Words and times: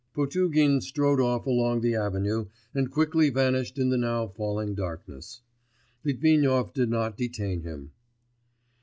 Potugin 0.15 0.81
strode 0.81 1.19
off 1.21 1.45
along 1.45 1.81
the 1.81 1.93
avenue 1.93 2.47
and 2.73 2.89
quickly 2.89 3.29
vanished 3.29 3.77
in 3.77 3.89
the 3.89 3.99
now 3.99 4.25
falling 4.27 4.73
darkness. 4.73 5.43
Litvinov 6.03 6.73
did 6.73 6.89
not 6.89 7.15
detain 7.15 7.61
him. 7.61 7.91